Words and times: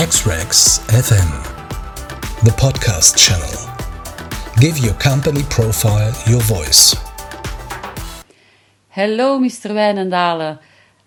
XREX 0.00 0.80
FM, 0.88 1.30
the 2.42 2.52
podcast 2.52 3.18
channel. 3.18 3.52
Give 4.58 4.78
your 4.78 4.94
company 4.94 5.42
profile 5.50 6.14
your 6.26 6.40
voice. 6.40 6.96
Hello, 8.88 9.38
Mr. 9.38 9.72
Wijnendalen. 9.72 10.58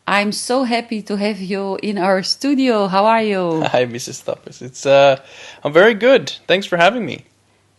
I'm 0.06 0.32
so 0.32 0.64
happy 0.64 1.02
to 1.02 1.18
have 1.18 1.40
you 1.42 1.80
in 1.82 1.98
our 1.98 2.22
studio. 2.22 2.86
How 2.86 3.08
are 3.08 3.24
you? 3.24 3.64
Hi, 3.74 3.88
Mrs. 3.88 4.22
Stoppers. 4.22 4.62
It's 4.62 4.86
uh, 4.86 5.20
I'm 5.64 5.74
very 5.74 5.96
good. 5.96 6.30
Thanks 6.46 6.68
for 6.68 6.78
having 6.78 7.04
me. 7.04 7.26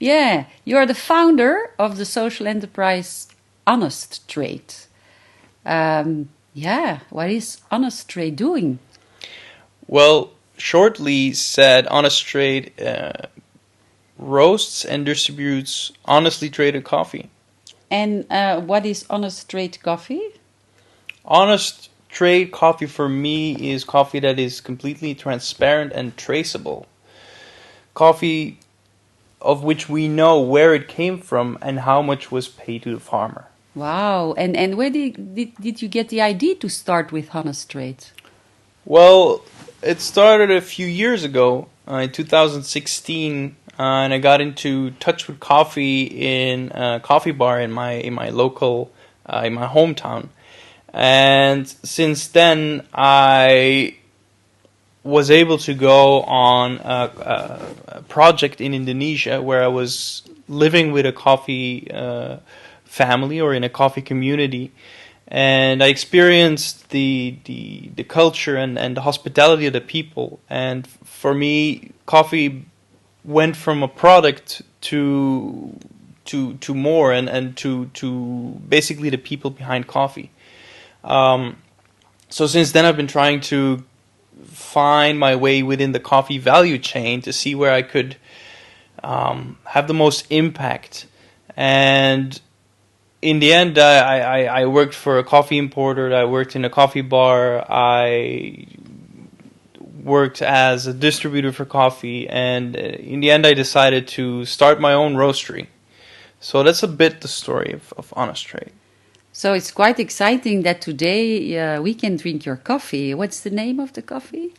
Yeah, 0.00 0.46
you 0.64 0.76
are 0.76 0.86
the 0.86 0.96
founder 0.96 1.70
of 1.78 1.96
the 1.96 2.04
social 2.04 2.48
enterprise 2.48 3.28
Honest 3.68 4.28
Trade. 4.28 4.74
Um, 5.64 6.30
yeah, 6.54 6.98
what 7.10 7.30
is 7.30 7.60
Honest 7.70 8.08
Trade 8.08 8.34
doing? 8.34 8.80
Well, 9.86 10.32
shortly 10.64 11.34
said, 11.34 11.86
Honest 11.88 12.24
Trade 12.24 12.72
uh, 12.80 13.12
roasts 14.18 14.82
and 14.82 15.04
distributes 15.04 15.92
honestly 16.06 16.48
traded 16.48 16.84
coffee. 16.84 17.28
And 17.90 18.24
uh, 18.30 18.60
what 18.62 18.86
is 18.86 19.04
Honest 19.10 19.50
Trade 19.50 19.78
coffee? 19.82 20.22
Honest 21.26 21.90
trade 22.08 22.50
coffee 22.52 22.86
for 22.86 23.08
me 23.08 23.72
is 23.72 23.84
coffee 23.84 24.20
that 24.20 24.38
is 24.38 24.62
completely 24.62 25.14
transparent 25.14 25.92
and 25.92 26.16
traceable. 26.16 26.86
Coffee 27.92 28.58
of 29.42 29.64
which 29.64 29.90
we 29.90 30.08
know 30.08 30.40
where 30.40 30.74
it 30.74 30.88
came 30.88 31.18
from 31.18 31.58
and 31.60 31.80
how 31.80 32.00
much 32.00 32.30
was 32.30 32.48
paid 32.48 32.82
to 32.84 32.94
the 32.94 33.00
farmer. 33.00 33.46
Wow, 33.74 34.32
and, 34.38 34.56
and 34.56 34.76
where 34.76 34.88
did, 34.88 35.34
did, 35.34 35.54
did 35.56 35.82
you 35.82 35.88
get 35.88 36.08
the 36.08 36.22
idea 36.22 36.54
to 36.56 36.68
start 36.70 37.12
with 37.12 37.34
Honest 37.34 37.70
Trade? 37.70 38.04
Well, 38.86 39.42
it 39.84 40.00
started 40.00 40.50
a 40.50 40.60
few 40.60 40.86
years 40.86 41.24
ago, 41.24 41.68
uh, 41.86 41.96
in 41.96 42.10
2016, 42.10 43.56
uh, 43.78 43.82
and 43.82 44.14
I 44.14 44.18
got 44.18 44.40
into 44.40 44.92
touch 44.92 45.28
with 45.28 45.40
coffee 45.40 46.04
in 46.04 46.72
a 46.72 47.00
coffee 47.00 47.32
bar 47.32 47.60
in 47.60 47.70
my 47.70 47.92
in 47.92 48.14
my 48.14 48.30
local 48.30 48.90
uh, 49.26 49.42
in 49.44 49.52
my 49.54 49.66
hometown, 49.66 50.28
and 50.92 51.68
since 51.68 52.28
then 52.28 52.86
I 52.94 53.96
was 55.02 55.30
able 55.30 55.58
to 55.58 55.74
go 55.74 56.22
on 56.22 56.78
a, 56.78 57.68
a, 57.88 58.02
project 58.08 58.62
in 58.62 58.72
Indonesia 58.72 59.42
where 59.42 59.62
I 59.62 59.66
was 59.66 60.22
living 60.48 60.92
with 60.92 61.04
a 61.04 61.12
coffee 61.12 61.90
uh, 61.92 62.38
family 62.84 63.38
or 63.38 63.52
in 63.52 63.64
a 63.64 63.68
coffee 63.68 64.00
community 64.00 64.72
and 65.28 65.82
I 65.82 65.86
experienced 65.86 66.90
the 66.90 67.38
the 67.44 67.90
the 67.96 68.04
culture 68.04 68.56
and 68.56 68.78
and 68.78 68.96
the 68.96 69.00
hospitality 69.00 69.66
of 69.66 69.72
the 69.72 69.80
people. 69.80 70.40
And 70.50 70.86
for 70.86 71.34
me, 71.34 71.92
coffee 72.06 72.66
went 73.24 73.56
from 73.56 73.82
a 73.82 73.88
product 73.88 74.62
to 74.82 75.78
to 76.26 76.54
to 76.54 76.74
more 76.74 77.12
and 77.12 77.28
and 77.28 77.56
to 77.58 77.86
to 77.94 78.60
basically 78.68 79.10
the 79.10 79.18
people 79.18 79.50
behind 79.50 79.86
coffee. 79.86 80.30
Um, 81.02 81.56
so 82.28 82.46
since 82.46 82.72
then, 82.72 82.84
I've 82.84 82.96
been 82.96 83.06
trying 83.06 83.40
to 83.42 83.84
find 84.44 85.18
my 85.18 85.36
way 85.36 85.62
within 85.62 85.92
the 85.92 86.00
coffee 86.00 86.38
value 86.38 86.78
chain 86.78 87.22
to 87.22 87.32
see 87.32 87.54
where 87.54 87.72
I 87.72 87.82
could 87.82 88.16
um, 89.02 89.58
have 89.64 89.86
the 89.86 89.94
most 89.94 90.26
impact 90.30 91.06
and 91.56 92.40
in 93.24 93.38
the 93.38 93.54
end, 93.54 93.78
I, 93.78 94.18
I, 94.18 94.60
I 94.60 94.66
worked 94.66 94.94
for 94.94 95.18
a 95.18 95.24
coffee 95.24 95.56
importer. 95.56 96.14
I 96.14 96.26
worked 96.26 96.54
in 96.54 96.64
a 96.64 96.70
coffee 96.70 97.00
bar. 97.00 97.64
I 97.68 98.66
worked 100.02 100.42
as 100.42 100.86
a 100.86 100.92
distributor 100.92 101.50
for 101.50 101.64
coffee, 101.64 102.28
and 102.28 102.76
uh, 102.76 102.80
in 102.80 103.20
the 103.20 103.30
end, 103.30 103.46
I 103.46 103.54
decided 103.54 104.06
to 104.08 104.44
start 104.44 104.78
my 104.78 104.92
own 104.92 105.14
roastery. 105.14 105.68
So 106.38 106.62
that's 106.62 106.82
a 106.82 106.88
bit 106.88 107.22
the 107.22 107.28
story 107.28 107.72
of, 107.72 107.94
of 107.96 108.12
Honest 108.14 108.46
Trade. 108.46 108.72
So 109.32 109.54
it's 109.54 109.70
quite 109.70 109.98
exciting 109.98 110.62
that 110.62 110.82
today 110.82 111.58
uh, 111.58 111.80
we 111.80 111.94
can 111.94 112.16
drink 112.16 112.44
your 112.44 112.56
coffee. 112.56 113.14
What's 113.14 113.40
the 113.40 113.50
name 113.50 113.80
of 113.80 113.94
the 113.94 114.02
coffee? 114.02 114.52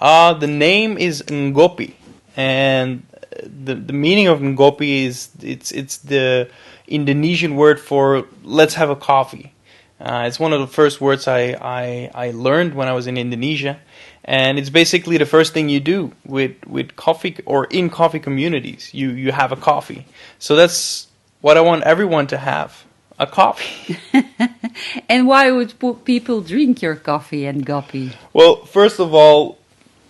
Uh, 0.00 0.34
the 0.34 0.46
name 0.46 0.96
is 0.96 1.22
Ngopi, 1.22 1.94
and 2.36 3.02
the 3.42 3.74
the 3.74 3.92
meaning 3.92 4.28
of 4.28 4.40
Ngopi 4.40 5.04
is 5.04 5.28
it's 5.42 5.70
it's 5.72 5.98
the 5.98 6.48
Indonesian 6.88 7.56
word 7.56 7.80
for 7.80 8.26
let's 8.42 8.74
have 8.74 8.90
a 8.90 8.96
coffee. 8.96 9.52
Uh, 9.98 10.24
it's 10.26 10.38
one 10.38 10.52
of 10.52 10.60
the 10.60 10.66
first 10.66 11.00
words 11.00 11.26
I, 11.26 11.56
I, 11.58 12.10
I 12.14 12.30
learned 12.32 12.74
when 12.74 12.86
I 12.86 12.92
was 12.92 13.06
in 13.06 13.16
Indonesia, 13.16 13.80
and 14.24 14.58
it's 14.58 14.68
basically 14.68 15.16
the 15.16 15.24
first 15.24 15.54
thing 15.54 15.70
you 15.70 15.80
do 15.80 16.12
with, 16.26 16.52
with 16.66 16.96
coffee 16.96 17.38
or 17.46 17.64
in 17.66 17.88
coffee 17.88 18.20
communities. 18.20 18.90
You 18.92 19.10
you 19.10 19.32
have 19.32 19.52
a 19.52 19.56
coffee, 19.56 20.06
so 20.38 20.54
that's 20.54 21.06
what 21.40 21.56
I 21.56 21.62
want 21.62 21.84
everyone 21.84 22.26
to 22.28 22.36
have 22.36 22.84
a 23.18 23.26
coffee. 23.26 23.98
and 25.08 25.26
why 25.26 25.50
would 25.50 25.72
people 26.04 26.42
drink 26.42 26.82
your 26.82 26.96
coffee 26.96 27.44
Ngopi? 27.44 28.12
Well, 28.34 28.66
first 28.66 29.00
of 29.00 29.14
all, 29.14 29.58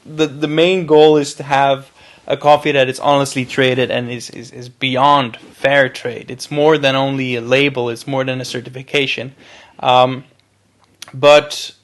the 0.05 0.27
the 0.27 0.49
main 0.49 0.87
goal 0.87 1.17
is 1.17 1.35
to 1.35 1.45
have 1.45 1.93
a 2.27 2.37
coffee 2.37 2.73
that 2.73 2.89
is 2.89 2.99
honestly 2.99 3.45
traded 3.45 3.91
and 3.91 4.11
is, 4.11 4.31
is, 4.31 4.51
is 4.51 4.69
beyond 4.69 5.37
fair 5.37 5.89
trade. 5.89 6.31
It's 6.31 6.51
more 6.51 6.77
than 6.79 6.97
only 6.97 7.37
a 7.37 7.41
label, 7.41 7.89
it's 7.89 8.07
more 8.07 8.25
than 8.25 8.41
a 8.41 8.45
certification. 8.45 9.35
Um, 9.81 10.25
but 11.15 11.75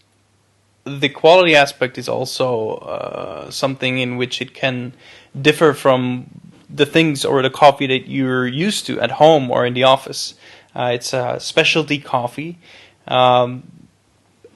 the 0.84 1.08
quality 1.08 1.54
aspect 1.54 1.96
is 1.96 2.08
also 2.08 2.74
uh, 2.76 3.50
something 3.50 3.98
in 3.98 4.16
which 4.16 4.40
it 4.40 4.52
can 4.52 4.92
differ 5.40 5.72
from 5.72 6.26
the 6.68 6.86
things 6.86 7.24
or 7.24 7.42
the 7.42 7.50
coffee 7.50 7.86
that 7.86 8.08
you're 8.08 8.46
used 8.46 8.86
to 8.86 9.00
at 9.00 9.12
home 9.12 9.50
or 9.50 9.64
in 9.64 9.74
the 9.74 9.84
office. 9.84 10.34
Uh, 10.74 10.90
it's 10.94 11.12
a 11.12 11.38
specialty 11.38 11.98
coffee. 11.98 12.58
Um, 13.06 13.62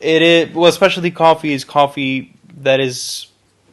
it 0.01 0.23
is 0.23 0.55
well, 0.55 0.71
specialty 0.73 1.11
coffee 1.11 1.53
is 1.53 1.65
coffee 1.65 2.35
that 2.59 2.81
is 2.81 3.27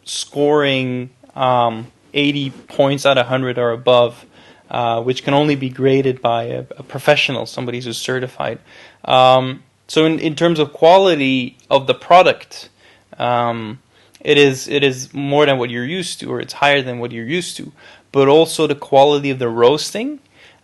scoring 0.03 1.09
um, 1.35 1.91
80 2.13 2.51
points 2.51 3.05
out 3.05 3.17
of 3.17 3.25
100 3.25 3.57
or 3.57 3.71
above, 3.71 4.25
uh, 4.69 5.01
which 5.01 5.23
can 5.23 5.33
only 5.33 5.55
be 5.55 5.69
graded 5.69 6.21
by 6.21 6.43
a, 6.45 6.59
a 6.77 6.83
professional, 6.83 7.45
somebody 7.45 7.81
who's 7.81 7.97
certified. 7.97 8.59
Um, 9.05 9.63
so, 9.87 10.05
in, 10.05 10.19
in 10.19 10.35
terms 10.35 10.59
of 10.59 10.73
quality 10.73 11.57
of 11.69 11.87
the 11.87 11.93
product, 11.93 12.69
um, 13.17 13.79
it 14.21 14.37
is 14.37 14.67
it 14.67 14.83
is 14.83 15.13
more 15.13 15.45
than 15.45 15.57
what 15.57 15.69
you're 15.69 15.85
used 15.85 16.19
to, 16.21 16.31
or 16.31 16.39
it's 16.39 16.53
higher 16.53 16.81
than 16.81 16.99
what 16.99 17.11
you're 17.11 17.27
used 17.27 17.57
to. 17.57 17.71
But 18.11 18.27
also 18.27 18.67
the 18.67 18.75
quality 18.75 19.29
of 19.29 19.39
the 19.39 19.49
roasting. 19.49 20.19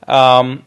Um, 0.07 0.63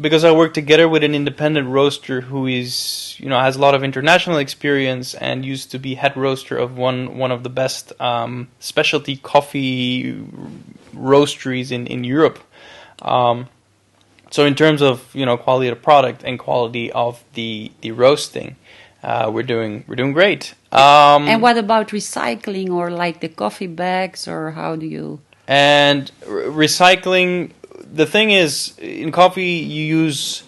because 0.00 0.24
I 0.24 0.32
work 0.32 0.54
together 0.54 0.88
with 0.88 1.02
an 1.04 1.14
independent 1.14 1.68
roaster 1.68 2.20
who 2.22 2.46
is, 2.46 3.16
you 3.18 3.28
know, 3.28 3.38
has 3.38 3.56
a 3.56 3.60
lot 3.60 3.74
of 3.74 3.82
international 3.82 4.38
experience 4.38 5.14
and 5.14 5.44
used 5.44 5.70
to 5.72 5.78
be 5.78 5.94
head 5.94 6.16
roaster 6.16 6.56
of 6.56 6.76
one 6.76 7.18
one 7.18 7.30
of 7.30 7.42
the 7.42 7.50
best 7.50 7.92
um, 8.00 8.48
specialty 8.60 9.16
coffee 9.16 10.14
roasteries 10.94 11.70
in 11.72 11.86
in 11.86 12.04
Europe. 12.04 12.38
Um, 13.02 13.48
so 14.30 14.44
in 14.44 14.54
terms 14.54 14.82
of 14.82 15.14
you 15.14 15.24
know 15.24 15.36
quality 15.36 15.68
of 15.68 15.78
the 15.78 15.82
product 15.82 16.22
and 16.24 16.38
quality 16.38 16.92
of 16.92 17.22
the 17.34 17.72
the 17.80 17.92
roasting, 17.92 18.56
uh, 19.02 19.30
we're 19.32 19.42
doing 19.42 19.84
we're 19.86 19.96
doing 19.96 20.12
great. 20.12 20.54
Um, 20.72 21.28
and 21.28 21.40
what 21.40 21.56
about 21.56 21.88
recycling 21.88 22.70
or 22.70 22.90
like 22.90 23.20
the 23.20 23.28
coffee 23.28 23.66
bags 23.66 24.28
or 24.28 24.52
how 24.52 24.76
do 24.76 24.86
you? 24.86 25.20
And 25.46 26.12
recycling 26.26 27.52
the 27.92 28.06
thing 28.06 28.30
is, 28.30 28.76
in 28.78 29.12
coffee, 29.12 29.44
you 29.44 29.84
use 29.84 30.44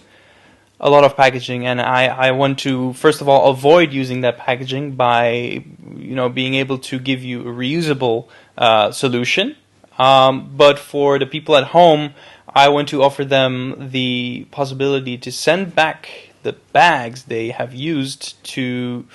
a 0.79 0.89
lot 0.89 1.03
of 1.03 1.15
packaging, 1.15 1.65
and 1.65 1.79
I, 1.79 2.07
I 2.07 2.31
want 2.31 2.59
to 2.59 2.93
first 2.93 3.21
of 3.21 3.29
all 3.29 3.51
avoid 3.51 3.93
using 3.93 4.21
that 4.21 4.37
packaging 4.37 4.95
by 4.95 5.63
you 5.95 6.15
know 6.15 6.27
being 6.27 6.55
able 6.55 6.79
to 6.79 6.99
give 6.99 7.23
you 7.23 7.41
a 7.41 7.53
reusable 7.53 8.27
uh, 8.57 8.91
solution. 8.91 9.55
Um, 9.99 10.53
but 10.55 10.79
for 10.79 11.19
the 11.19 11.27
people 11.27 11.55
at 11.55 11.65
home, 11.65 12.13
I 12.49 12.69
want 12.69 12.89
to 12.89 13.03
offer 13.03 13.23
them 13.23 13.89
the 13.91 14.47
possibility 14.49 15.17
to 15.19 15.31
send 15.31 15.75
back 15.75 16.31
the 16.41 16.53
bags 16.73 17.25
they 17.25 17.49
have 17.49 17.73
used 17.73 18.43
to 18.55 19.05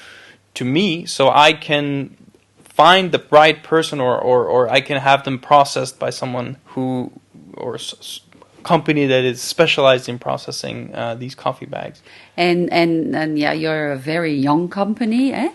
to 0.55 0.65
me, 0.65 1.05
so 1.05 1.29
I 1.29 1.53
can 1.53 2.17
find 2.63 3.11
the 3.11 3.25
right 3.31 3.63
person, 3.63 4.01
or, 4.01 4.19
or, 4.19 4.47
or 4.47 4.69
I 4.69 4.81
can 4.81 4.99
have 4.99 5.25
them 5.25 5.39
processed 5.39 5.99
by 5.99 6.11
someone 6.11 6.59
who 6.67 7.11
or 7.57 7.79
company 8.63 9.07
that 9.07 9.25
is 9.25 9.41
specialized 9.41 10.09
in 10.09 10.19
processing 10.19 10.95
uh, 10.95 11.15
these 11.15 11.35
coffee 11.35 11.67
bags. 11.67 12.03
And, 12.37 12.71
and 12.73 13.15
and 13.15 13.39
yeah, 13.39 13.53
you're 13.53 13.93
a 13.93 13.97
very 13.97 14.35
young 14.35 14.69
company. 14.69 15.33
Eh? 15.33 15.51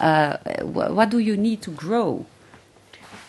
Uh, 0.00 0.36
what 0.62 1.10
do 1.10 1.18
you 1.18 1.36
need 1.36 1.60
to 1.62 1.70
grow? 1.70 2.24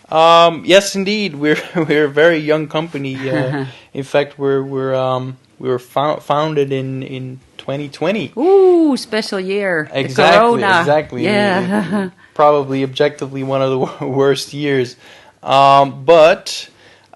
Um, 0.10 0.64
yes, 0.66 0.96
indeed, 0.96 1.36
we're 1.44 1.62
we're 1.76 2.06
a 2.06 2.10
very 2.24 2.38
young 2.38 2.68
company. 2.68 3.30
Uh, 3.30 3.66
in 3.94 4.04
fact, 4.04 4.40
we're 4.40 4.64
we're 4.64 4.96
um, 4.96 5.38
we 5.60 5.70
were 5.70 5.80
fo- 5.80 6.20
founded 6.20 6.72
in 6.72 7.04
in 7.04 7.40
2020. 7.58 8.34
Ooh, 8.38 8.98
special 8.98 9.40
year. 9.40 9.90
Exactly. 9.92 10.40
Corona. 10.40 10.80
Exactly. 10.80 11.24
Yeah. 11.24 12.10
probably 12.34 12.84
objectively 12.84 13.44
one 13.44 13.62
of 13.62 13.70
the 13.70 13.80
wor- 13.80 14.10
worst 14.10 14.54
years. 14.54 14.96
Um, 15.44 16.06
but 16.06 16.70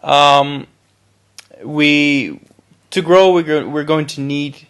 um, 0.04 0.68
we 1.64 2.40
to 2.92 3.02
grow, 3.02 3.34
we're 3.34 3.44
go- 3.44 3.68
we're 3.68 3.84
going 3.84 4.08
to 4.08 4.22
need 4.22 4.68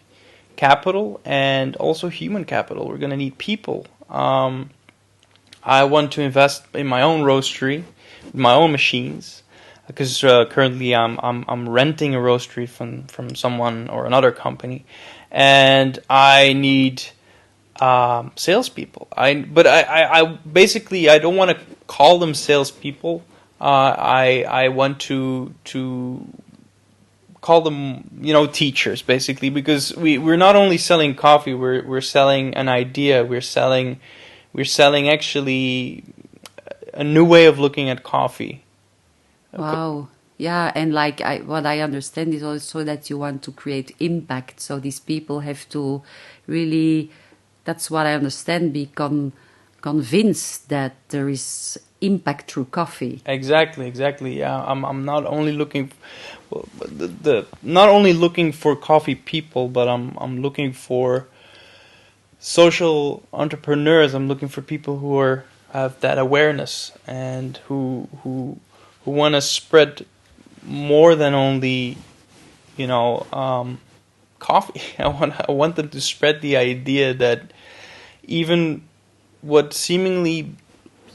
capital 0.56 1.20
and 1.24 1.76
also 1.76 2.08
human 2.08 2.44
capital. 2.44 2.88
We're 2.88 2.98
going 2.98 3.10
to 3.10 3.16
need 3.16 3.38
people. 3.38 3.86
Um, 4.08 4.70
I 5.62 5.84
want 5.84 6.12
to 6.12 6.22
invest 6.22 6.64
in 6.74 6.86
my 6.86 7.02
own 7.02 7.22
roastery, 7.22 7.84
my 8.32 8.54
own 8.54 8.70
machines, 8.70 9.42
because 9.86 10.22
uh, 10.22 10.44
currently 10.46 10.94
I'm, 10.94 11.18
I'm 11.22 11.44
I'm 11.48 11.68
renting 11.68 12.14
a 12.14 12.18
roastery 12.18 12.68
from 12.68 13.04
from 13.04 13.34
someone 13.34 13.88
or 13.88 14.06
another 14.06 14.30
company, 14.30 14.84
and 15.30 15.98
I 16.08 16.52
need 16.52 17.02
um, 17.80 18.32
salespeople. 18.36 19.08
I 19.16 19.34
but 19.34 19.66
I, 19.66 19.82
I, 19.82 20.20
I 20.20 20.24
basically 20.50 21.08
I 21.08 21.18
don't 21.18 21.36
want 21.36 21.50
to 21.50 21.58
call 21.86 22.18
them 22.18 22.34
salespeople. 22.34 23.24
Uh, 23.60 23.94
I 23.98 24.44
I 24.48 24.68
want 24.68 25.00
to 25.00 25.54
to 25.64 26.26
call 27.46 27.60
them 27.60 27.78
you 28.26 28.32
know 28.36 28.46
teachers 28.46 29.00
basically 29.14 29.50
because 29.50 29.94
we 30.04 30.16
we're 30.24 30.42
not 30.46 30.54
only 30.62 30.78
selling 30.78 31.14
coffee 31.14 31.54
we're 31.62 31.82
we're 31.90 32.08
selling 32.16 32.54
an 32.54 32.68
idea 32.82 33.14
we're 33.32 33.48
selling 33.58 33.88
we're 34.54 34.72
selling 34.80 35.04
actually 35.16 36.02
a 36.94 37.04
new 37.04 37.26
way 37.34 37.44
of 37.50 37.58
looking 37.58 37.90
at 37.90 37.98
coffee 38.02 38.64
Wow. 39.56 40.08
Yeah, 40.36 40.72
and 40.74 40.92
like 40.92 41.20
I, 41.20 41.38
what 41.38 41.64
I 41.64 41.80
understand 41.80 42.34
is 42.34 42.42
also 42.42 42.82
that 42.84 43.08
you 43.08 43.18
want 43.18 43.42
to 43.44 43.52
create 43.52 43.94
impact. 44.00 44.60
So 44.60 44.80
these 44.80 44.98
people 44.98 45.40
have 45.40 45.68
to 45.70 46.02
really, 46.46 47.10
that's 47.64 47.90
what 47.90 48.06
I 48.06 48.14
understand, 48.14 48.72
become 48.72 49.32
convinced 49.80 50.68
that 50.70 50.96
there 51.10 51.28
is 51.28 51.78
impact 52.06 52.50
through 52.50 52.66
coffee. 52.66 53.22
exactly 53.26 53.86
exactly 53.86 54.38
yeah. 54.38 54.64
I'm 54.64 54.84
i'm 54.84 55.04
not 55.04 55.26
only 55.26 55.52
looking 55.52 55.90
well, 56.50 56.68
the, 56.80 57.06
the 57.06 57.46
not 57.62 57.88
only 57.88 58.12
looking 58.12 58.52
for 58.52 58.76
coffee 58.76 59.14
people 59.14 59.68
but 59.68 59.88
i'm 59.88 60.16
i'm 60.18 60.42
looking 60.42 60.72
for 60.72 61.26
social 62.44 63.22
entrepreneurs. 63.32 64.12
I'm 64.12 64.28
looking 64.28 64.48
for 64.48 64.60
people 64.60 64.98
who 64.98 65.18
are 65.18 65.44
have 65.72 65.98
that 66.00 66.18
awareness 66.18 66.92
and 67.06 67.56
who 67.66 68.06
who 68.22 68.60
who 69.04 69.10
want 69.10 69.34
to 69.34 69.40
spread 69.40 70.04
more 70.62 71.14
than 71.16 71.34
only 71.34 71.96
you 72.76 72.86
know 72.86 73.26
um, 73.32 73.80
coffee. 74.38 74.82
I 75.02 75.08
want 75.08 75.32
i 75.48 75.50
want 75.50 75.76
them 75.76 75.88
to 75.88 76.00
spread 76.00 76.42
the 76.42 76.56
idea 76.58 77.14
that 77.14 77.52
even 78.24 78.82
what 79.40 79.72
seemingly 79.72 80.54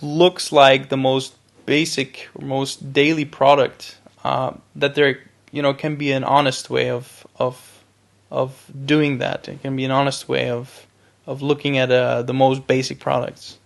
looks 0.02 0.52
like 0.52 0.90
the 0.90 0.98
most 0.98 1.36
basic 1.66 2.30
most 2.40 2.94
daily 2.94 3.26
product 3.26 3.98
uh, 4.24 4.52
that 4.76 4.96
there 4.96 5.20
you 5.52 5.62
know 5.62 5.74
can 5.74 5.96
be 5.96 6.12
an 6.12 6.24
honest 6.24 6.70
way 6.70 6.90
of 6.90 7.26
of 7.38 7.84
of 8.32 8.72
doing 8.86 9.18
that 9.20 9.48
it 9.48 9.62
can 9.62 9.76
be 9.76 9.86
an 9.86 9.92
honest 9.92 10.28
way 10.30 10.50
of 10.50 10.88
of 11.28 11.42
looking 11.42 11.78
at 11.78 11.92
uh, 11.92 12.24
the 12.24 12.34
most 12.34 12.66
basic 12.68 13.00
products 13.00 13.58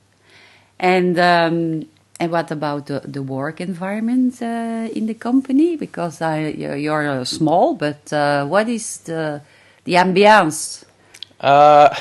And 0.80 1.18
um, 1.20 1.86
and 2.20 2.32
what 2.32 2.52
about 2.52 2.88
the, 2.88 3.02
the 3.06 3.24
work 3.24 3.62
environment 3.62 4.42
uh, 4.42 4.90
in 4.94 5.08
the 5.08 5.14
company? 5.14 5.76
Because 5.76 6.22
I, 6.22 6.48
you're, 6.48 7.26
small, 7.26 7.74
but 7.74 8.12
uh, 8.14 8.46
what 8.46 8.70
is 8.70 8.98
the 9.00 9.42
the 9.86 9.94
ambiance? 9.94 10.84
Uh, 11.40 11.94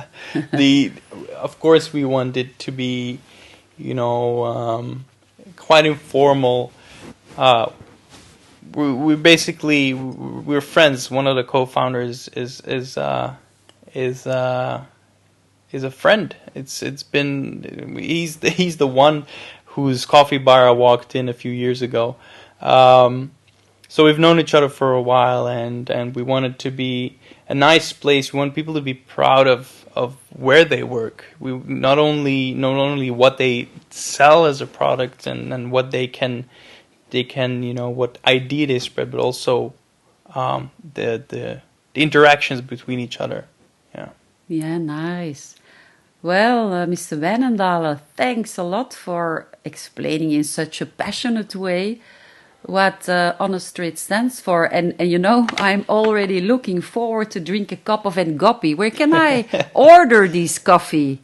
the 0.52 0.92
of 1.36 1.58
course 1.60 1.92
we 1.92 2.04
want 2.04 2.36
it 2.36 2.58
to 2.60 2.72
be, 2.72 3.18
you 3.80 3.94
know, 3.94 4.44
um, 4.44 5.04
quite 5.56 5.86
informal. 5.86 6.72
Uh, 7.36 7.70
we, 8.74 8.92
we 8.92 9.16
basically 9.16 9.94
we're 9.94 10.60
friends. 10.60 11.10
One 11.10 11.26
of 11.26 11.36
the 11.36 11.44
co-founders 11.44 12.28
is 12.28 12.60
is 12.60 12.96
uh, 12.96 13.34
is 13.94 14.26
uh, 14.26 14.84
is 15.72 15.84
a 15.84 15.90
friend. 15.90 16.36
It's 16.54 16.82
it's 16.82 17.02
been 17.02 17.96
he's 17.98 18.36
the, 18.36 18.50
he's 18.50 18.76
the 18.76 18.86
one 18.86 19.26
whose 19.64 20.04
coffee 20.06 20.38
bar 20.38 20.68
I 20.68 20.72
walked 20.72 21.14
in 21.14 21.28
a 21.28 21.32
few 21.32 21.52
years 21.52 21.82
ago. 21.82 22.16
Um, 22.60 23.32
so 23.88 24.04
we've 24.04 24.18
known 24.18 24.38
each 24.38 24.54
other 24.54 24.68
for 24.68 24.92
a 24.92 25.02
while, 25.02 25.48
and 25.48 25.88
and 25.90 26.14
we 26.14 26.22
wanted 26.22 26.58
to 26.60 26.70
be 26.70 27.18
a 27.48 27.54
nice 27.54 27.92
place. 27.92 28.32
We 28.32 28.38
want 28.38 28.54
people 28.54 28.74
to 28.74 28.80
be 28.80 28.94
proud 28.94 29.48
of 29.48 29.79
of 29.94 30.16
where 30.30 30.64
they 30.64 30.82
work. 30.82 31.24
We 31.38 31.52
not 31.52 31.98
only 31.98 32.54
not 32.54 32.74
only 32.74 33.10
what 33.10 33.38
they 33.38 33.68
sell 33.90 34.46
as 34.46 34.60
a 34.60 34.66
product 34.66 35.26
and 35.26 35.52
and 35.52 35.72
what 35.72 35.90
they 35.90 36.06
can 36.06 36.44
they 37.10 37.24
can 37.24 37.62
you 37.62 37.74
know 37.74 37.90
what 37.90 38.18
idea 38.26 38.66
they 38.66 38.78
spread, 38.78 39.10
but 39.10 39.20
also 39.20 39.74
um, 40.34 40.70
the 40.94 41.22
the 41.28 41.62
the 41.94 42.02
interactions 42.02 42.60
between 42.60 43.00
each 43.00 43.20
other. 43.20 43.46
Yeah. 43.94 44.10
Yeah, 44.48 44.78
nice. 44.78 45.56
Well, 46.22 46.72
uh, 46.72 46.86
Mr. 46.86 47.18
Wijnendalen, 47.18 48.00
thanks 48.14 48.58
a 48.58 48.62
lot 48.62 48.92
for 48.92 49.46
explaining 49.64 50.32
in 50.32 50.44
such 50.44 50.82
a 50.82 50.86
passionate 50.86 51.56
way 51.56 52.00
what 52.62 53.08
uh, 53.08 53.34
Honest 53.40 53.74
Trade 53.76 53.98
stands 53.98 54.40
for. 54.40 54.64
And, 54.64 54.94
and 54.98 55.10
you 55.10 55.18
know, 55.18 55.46
I'm 55.56 55.84
already 55.88 56.40
looking 56.40 56.80
forward 56.80 57.30
to 57.32 57.40
drink 57.40 57.72
a 57.72 57.76
cup 57.76 58.04
of 58.04 58.16
Ngopi. 58.16 58.76
Where 58.76 58.90
can 58.90 59.14
I 59.14 59.46
order 59.74 60.28
this 60.28 60.58
coffee? 60.58 61.20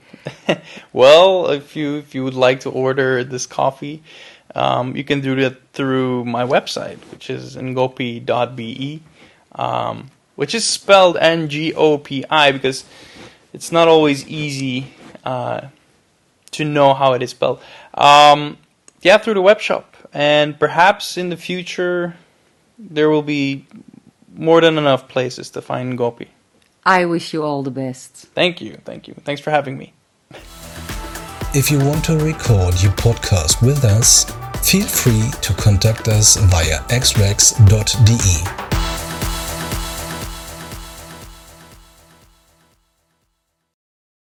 Well, 0.92 1.50
if 1.50 1.76
you 1.76 1.96
if 1.96 2.14
you 2.14 2.24
would 2.24 2.34
like 2.34 2.60
to 2.60 2.70
order 2.70 3.22
this 3.22 3.46
coffee, 3.46 4.02
um, 4.54 4.96
you 4.96 5.04
can 5.04 5.20
do 5.20 5.36
that 5.36 5.70
through 5.72 6.24
my 6.24 6.44
website, 6.44 6.98
which 7.10 7.28
is 7.28 7.56
ngopi.be, 7.56 9.02
um, 9.54 10.10
which 10.34 10.54
is 10.54 10.64
spelled 10.64 11.16
N 11.18 11.48
G 11.48 11.74
O 11.74 11.98
P 11.98 12.24
I 12.30 12.52
because 12.52 12.84
it's 13.52 13.70
not 13.70 13.88
always 13.88 14.26
easy 14.26 14.94
uh, 15.24 15.68
to 16.52 16.64
know 16.64 16.94
how 16.94 17.12
it 17.12 17.22
is 17.22 17.30
spelled. 17.30 17.60
Um, 17.94 18.56
yeah, 19.02 19.18
through 19.18 19.34
the 19.34 19.42
web 19.42 19.60
shop, 19.60 19.95
and 20.12 20.58
perhaps 20.58 21.16
in 21.16 21.30
the 21.30 21.36
future 21.36 22.16
there 22.78 23.08
will 23.08 23.22
be 23.22 23.66
more 24.34 24.60
than 24.60 24.78
enough 24.78 25.08
places 25.08 25.50
to 25.50 25.62
find 25.62 25.96
Gopi. 25.96 26.28
I 26.84 27.04
wish 27.04 27.32
you 27.32 27.42
all 27.42 27.62
the 27.62 27.70
best. 27.70 28.14
Thank 28.34 28.60
you, 28.60 28.78
thank 28.84 29.08
you, 29.08 29.14
thanks 29.24 29.40
for 29.40 29.50
having 29.50 29.76
me. 29.78 29.92
If 31.54 31.70
you 31.70 31.78
want 31.78 32.04
to 32.04 32.18
record 32.18 32.80
your 32.82 32.92
podcast 32.92 33.62
with 33.62 33.84
us, 33.84 34.24
feel 34.62 34.86
free 34.86 35.30
to 35.40 35.54
contact 35.54 36.06
us 36.08 36.36
via 36.36 36.80
xrex.de. 36.88 38.65